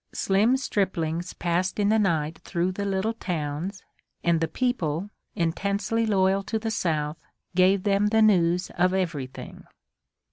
[0.15, 3.83] Slim striplings passed in the night through the little towns,
[4.23, 7.19] and the people, intensely loyal to the South,
[7.53, 9.65] gave them the news of everything.